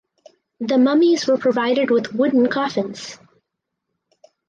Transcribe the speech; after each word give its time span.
The 0.59 0.79
mummies 0.79 1.27
were 1.27 1.37
provided 1.37 1.91
with 1.91 2.11
wooden 2.11 2.47
coffins. 2.49 3.19